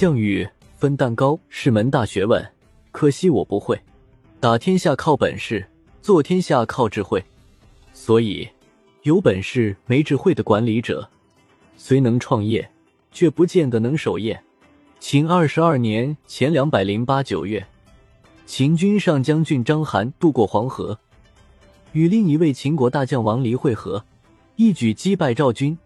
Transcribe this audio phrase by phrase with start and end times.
[0.00, 0.48] 项羽
[0.78, 2.42] 分蛋糕是门大学问，
[2.90, 3.78] 可惜我不会。
[4.40, 5.62] 打天下靠本事，
[6.00, 7.22] 做天下靠智慧。
[7.92, 8.48] 所以，
[9.02, 11.06] 有本事没智慧的管理者，
[11.76, 12.66] 虽能创业，
[13.12, 14.42] 却不见得能守业。
[15.00, 17.66] 秦二十二年前两百零八九月，
[18.46, 20.98] 秦军上将军章邯渡过黄河，
[21.92, 24.02] 与另一位秦国大将王离会合，
[24.56, 25.76] 一举击败赵军。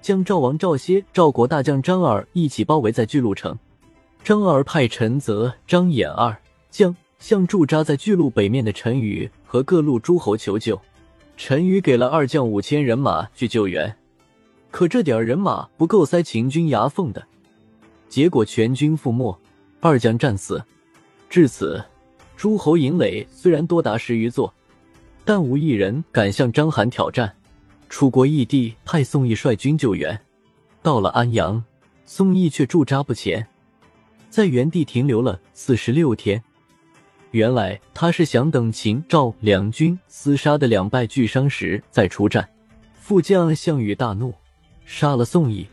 [0.00, 3.58] 将赵王赵歇、赵国大将张耳一起包围在巨鹿城。
[4.24, 6.36] 张耳派陈泽、张衍二
[6.70, 10.80] 将向驻扎在巨鹿北面的陈馀和各路诸侯求救。
[11.36, 13.96] 陈馀给了二将五千人马去救援，
[14.70, 17.24] 可这点人马不够塞秦军牙缝的，
[18.08, 19.38] 结果全军覆没，
[19.80, 20.62] 二将战死。
[21.30, 21.84] 至此，
[22.36, 24.52] 诸侯营垒虽然多达十余座，
[25.24, 27.32] 但无一人敢向章邯挑战。
[27.88, 30.20] 楚国义帝派宋义率军救援，
[30.82, 31.64] 到了安阳，
[32.04, 33.46] 宋义却驻扎不前，
[34.28, 36.42] 在原地停留了四十六天。
[37.30, 42.46] 原来他是想等秦赵两军厮杀的两败俱伤时再出战。
[43.00, 44.34] 副将项羽大怒，
[44.84, 45.66] 杀了宋义，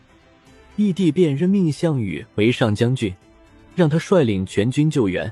[0.77, 3.13] 义帝便任命项羽为上将军，
[3.75, 5.31] 让他率领全军救援。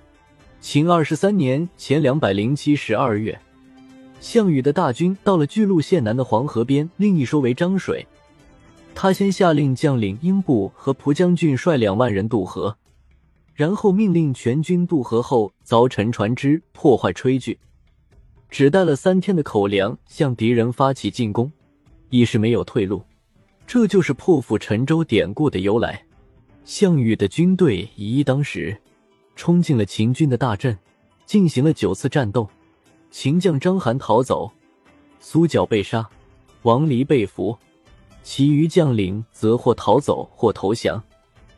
[0.59, 3.40] 秦二十三年前两百零七十二月。
[4.23, 8.07] 项羽的大军到了巨鹿县南的黄河边，另一说为漳水。
[8.95, 12.77] 他先下令将领英布和蒲将军率两万人渡河，
[13.53, 17.59] 然后命令全军渡河后凿沉船只，破坏炊具，
[18.49, 21.51] 只带了三天的口粮向敌人发起进攻，
[22.09, 23.03] 一时没有退路。
[23.67, 26.01] 这就是破釜沉舟典故的由来。
[26.63, 28.77] 项羽的军队以一当十，
[29.35, 30.77] 冲进了秦军的大阵，
[31.25, 32.49] 进行了九次战斗。
[33.14, 34.52] 秦将章邯逃走，
[35.19, 36.09] 苏角被杀，
[36.64, 37.56] 王离被俘，
[38.23, 41.02] 其余将领则或逃走或投降。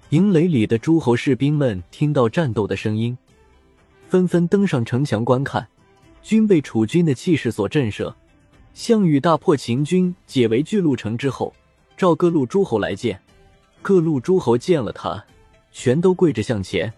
[0.10, 3.18] 营垒里的诸侯士兵们听到战斗的声音，
[4.10, 5.66] 纷纷登上城墙观看，
[6.22, 8.14] 均被楚军的气势所震慑。
[8.74, 11.54] 项羽大破秦军，解围巨鹿城之后，
[11.96, 13.18] 召各路诸侯来见。
[13.82, 15.24] 各路诸侯见了他，
[15.72, 16.94] 全都跪着向前，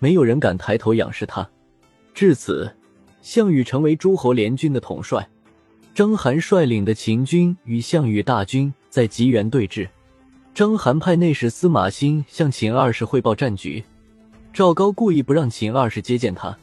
[0.00, 1.48] 没有人敢抬头仰视他。
[2.12, 2.68] 至此。
[3.22, 5.28] 项羽成为诸侯联军的统帅，
[5.94, 9.86] 章邯率领的秦军与项羽大军在棘原对峙。
[10.54, 13.84] 章邯派内史司马欣向秦二世汇报战局，
[14.54, 16.56] 赵高故意不让秦二世接见他。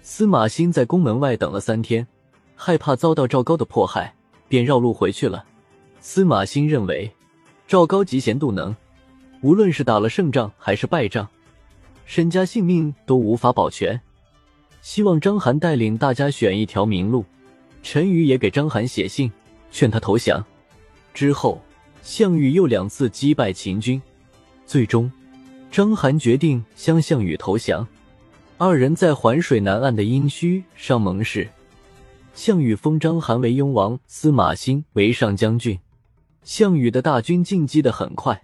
[0.00, 2.06] 司马欣在宫门外等了三天，
[2.56, 4.14] 害怕遭到赵高的迫害，
[4.48, 5.44] 便绕路回去了。
[6.00, 7.10] 司马欣认为
[7.66, 8.74] 赵高嫉贤妒能，
[9.42, 11.28] 无论是打了胜仗还是败仗，
[12.06, 14.00] 身家性命都无法保全。
[14.80, 17.24] 希望章邯带领大家选一条明路。
[17.82, 19.30] 陈馀也给章邯写信，
[19.70, 20.44] 劝他投降。
[21.14, 21.60] 之后，
[22.02, 24.00] 项羽又两次击败秦军，
[24.66, 25.10] 最终，
[25.70, 27.86] 章邯决定向项羽投降。
[28.56, 31.48] 二人在环水南岸的殷墟上盟誓。
[32.34, 35.78] 项羽封章邯为雍王，司马欣为上将军。
[36.42, 38.42] 项羽的大军进击的很快，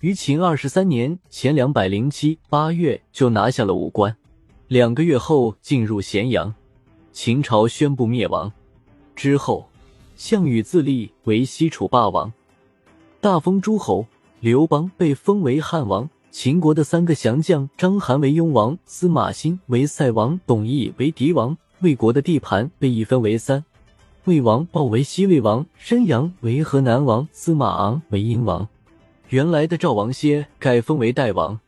[0.00, 4.16] 于秦二十三年前两百零七八月就拿下了武关。
[4.70, 6.54] 两个月后进入咸阳，
[7.10, 8.52] 秦朝宣布灭亡。
[9.16, 9.68] 之后，
[10.14, 12.32] 项羽自立为西楚霸王，
[13.20, 14.06] 大封诸侯。
[14.38, 16.08] 刘邦被封为汉王。
[16.30, 21.58] 秦国的三个降将：章邯为雍王，司马欣为塞王，董翳为狄王。
[21.80, 23.64] 魏国的地盘被一分为三：
[24.26, 28.68] 魏王豹为西魏王，申阳为河南王，司马昂为殷王。
[29.30, 31.58] 原来的赵王歇改封为代王。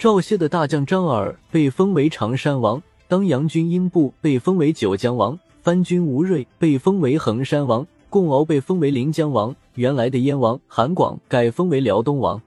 [0.00, 9.54] 赵歇的大将张耳被封为常山王，当阳君英布被封为九江王，藩君吴瑞被封为衡山王，共敖被封为临江王。
[9.74, 12.40] 原来的燕王韩广改封为辽东王，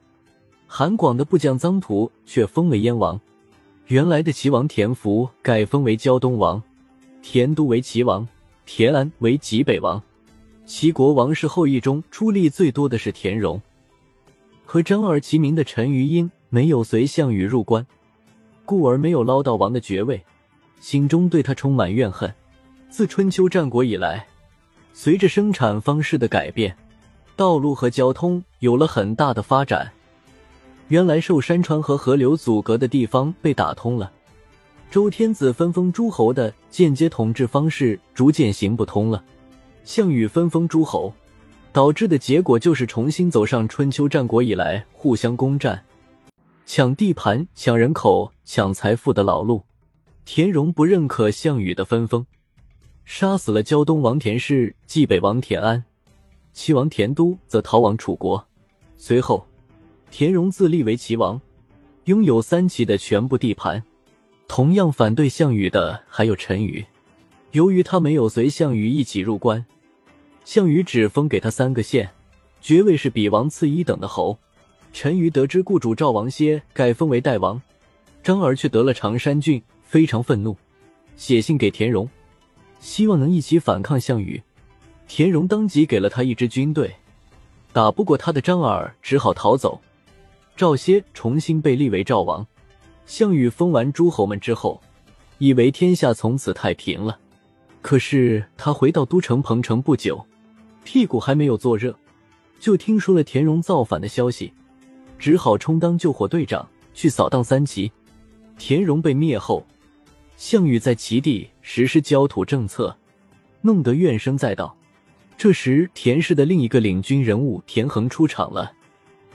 [0.65, 3.21] 韩广的部将臧荼却封为燕王。
[3.85, 6.59] 原来的齐王田福改封为胶东王，
[7.21, 8.27] 田都为齐王，
[8.65, 10.01] 田安为济北王。
[10.65, 13.61] 齐国王室后裔中出力最多的是田荣，
[14.65, 16.31] 和张耳齐名的陈余英。
[16.53, 17.83] 没有随项羽入关，
[18.63, 20.23] 故而没有捞到王的爵位，
[20.79, 22.31] 心中对他充满怨恨。
[22.91, 24.27] 自春秋战国以来，
[24.93, 26.77] 随着生产方式的改变，
[27.35, 29.91] 道路和交通有了很大的发展。
[30.89, 34.11] 原来受山川和河流阻隔的地方被打通了，
[34.91, 39.23] 周天子分封诸侯的间接统治方式逐渐行不通了。
[39.83, 41.11] 项羽分封诸侯，
[41.71, 45.83] 导致的结果就是重新走上春秋战国以来互相攻占。
[46.65, 49.63] 抢地盘、抢人口、抢财富的老路，
[50.25, 52.25] 田荣不认可项羽的分封，
[53.05, 55.83] 杀死了胶东王田氏、冀北王田安，
[56.53, 58.47] 齐王田都则逃往楚国。
[58.95, 59.45] 随后，
[60.09, 61.39] 田荣自立为齐王，
[62.05, 63.83] 拥有三齐的全部地盘。
[64.47, 66.85] 同样反对项羽的还有陈馀，
[67.51, 69.65] 由于他没有随项羽一起入关，
[70.45, 72.11] 项羽只封给他三个县，
[72.61, 74.37] 爵位是比王次一等的侯。
[74.93, 77.59] 陈馀得知雇主赵王歇改封为代王，
[78.21, 80.55] 张耳却得了常山郡，非常愤怒，
[81.17, 82.07] 写信给田荣，
[82.79, 84.41] 希望能一起反抗项羽。
[85.07, 86.95] 田荣当即给了他一支军队，
[87.73, 89.81] 打不过他的张耳只好逃走。
[90.55, 92.45] 赵歇重新被立为赵王。
[93.07, 94.79] 项羽封完诸侯们之后，
[95.39, 97.19] 以为天下从此太平了。
[97.81, 100.23] 可是他回到都城彭城不久，
[100.83, 101.97] 屁股还没有坐热，
[102.59, 104.53] 就听说了田荣造反的消息，
[105.23, 107.89] 只好充当救火队长去扫荡三齐。
[108.57, 109.65] 田荣被灭后，
[110.35, 112.93] 项羽在齐地实施焦土政策，
[113.61, 114.75] 弄得怨声载道。
[115.37, 118.73] 这时，田氏的另一个领军人物田横出场了，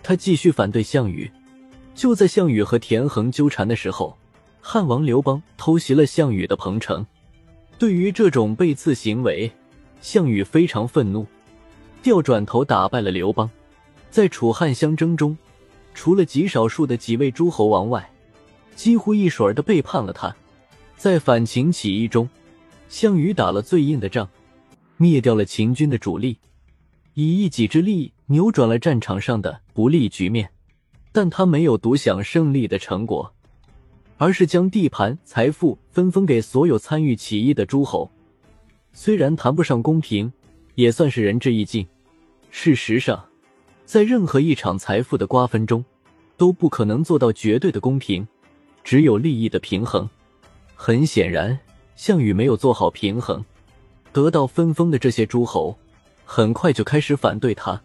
[0.02, 1.30] 他继续反对项羽。
[1.94, 4.14] 就在项羽和田横纠缠的时候，
[4.60, 7.06] 汉王刘邦偷袭了项羽的彭城。
[7.78, 9.50] 对于这种背刺行为，
[10.02, 11.26] 项羽非常愤怒，
[12.02, 13.50] 调转头打败了刘邦。
[14.10, 15.34] 在楚汉相争中，
[15.98, 18.08] 除了极少数的几位诸侯王外，
[18.76, 20.32] 几乎一水儿的背叛了他。
[20.96, 22.30] 在反秦起义中，
[22.88, 24.28] 项羽打了最硬的仗，
[24.96, 26.38] 灭掉了秦军的主力，
[27.14, 30.48] 以一己之力扭转了战场上的不利局面。
[31.10, 33.34] 但他没有独享胜利的成果，
[34.18, 38.08] 而是将地盘、财富分封给所有参与起义的诸侯。
[38.92, 40.32] 虽然谈不上公平，
[40.76, 41.84] 也算是仁至义尽。
[42.52, 43.27] 事实上，
[43.88, 45.82] 在任何一场财富的瓜分中，
[46.36, 48.28] 都不可能做到绝对的公平，
[48.84, 50.06] 只有利益的平衡。
[50.74, 51.58] 很显然，
[51.96, 53.42] 项羽没有做好平衡，
[54.12, 55.74] 得到分封的这些诸侯，
[56.26, 57.80] 很快就开始反对他。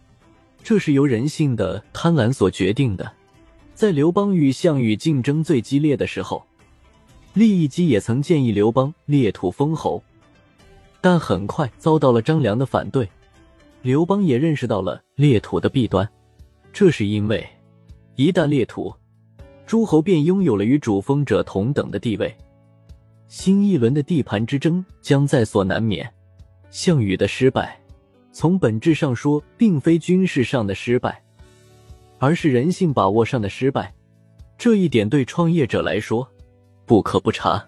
[0.62, 3.10] 这是由人性的贪婪所决定的。
[3.74, 6.44] 在刘邦与项羽竞争最激烈的时候，
[7.32, 10.02] 利益姬也曾建议刘邦裂土封侯，
[11.00, 13.08] 但很快遭到了张良的反对。
[13.84, 16.10] 刘邦也认识到了裂土的弊端，
[16.72, 17.46] 这是因为
[18.16, 18.90] 一旦裂土，
[19.66, 22.34] 诸侯便拥有了与主封者同等的地位，
[23.28, 26.10] 新一轮的地盘之争将在所难免。
[26.70, 27.78] 项羽的失败，
[28.32, 31.22] 从本质上说，并非军事上的失败。
[32.18, 33.94] 而是人性把握上的失败，
[34.56, 36.26] 这一点对创业者来说
[36.86, 37.62] 不可不察。